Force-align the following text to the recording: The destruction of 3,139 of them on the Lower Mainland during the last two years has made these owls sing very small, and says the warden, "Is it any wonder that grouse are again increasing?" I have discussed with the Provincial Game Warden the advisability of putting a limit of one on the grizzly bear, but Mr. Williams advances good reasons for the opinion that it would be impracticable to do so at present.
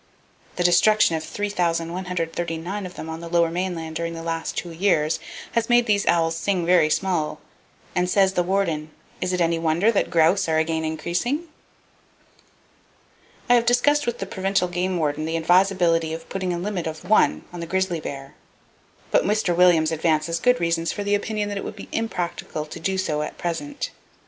The 0.55 0.63
destruction 0.63 1.15
of 1.15 1.23
3,139 1.23 2.85
of 2.87 2.95
them 2.95 3.07
on 3.07 3.19
the 3.19 3.29
Lower 3.29 3.51
Mainland 3.51 3.95
during 3.95 4.15
the 4.15 4.23
last 4.23 4.57
two 4.57 4.71
years 4.71 5.19
has 5.51 5.69
made 5.69 5.85
these 5.85 6.07
owls 6.07 6.35
sing 6.35 6.65
very 6.65 6.89
small, 6.89 7.39
and 7.93 8.09
says 8.09 8.33
the 8.33 8.41
warden, 8.41 8.89
"Is 9.21 9.31
it 9.31 9.39
any 9.39 9.59
wonder 9.59 9.91
that 9.91 10.09
grouse 10.09 10.49
are 10.49 10.57
again 10.57 10.83
increasing?" 10.83 11.47
I 13.47 13.53
have 13.53 13.67
discussed 13.67 14.07
with 14.07 14.17
the 14.17 14.25
Provincial 14.25 14.69
Game 14.69 14.97
Warden 14.97 15.25
the 15.25 15.37
advisability 15.37 16.15
of 16.15 16.27
putting 16.29 16.51
a 16.51 16.57
limit 16.57 16.87
of 16.87 17.07
one 17.07 17.43
on 17.53 17.59
the 17.59 17.67
grizzly 17.67 17.99
bear, 17.99 18.33
but 19.11 19.23
Mr. 19.23 19.55
Williams 19.55 19.91
advances 19.91 20.39
good 20.39 20.59
reasons 20.59 20.91
for 20.91 21.03
the 21.03 21.13
opinion 21.13 21.47
that 21.49 21.59
it 21.59 21.63
would 21.63 21.75
be 21.75 21.89
impracticable 21.91 22.65
to 22.65 22.79
do 22.79 22.97
so 22.97 23.21
at 23.21 23.37
present. 23.37 23.91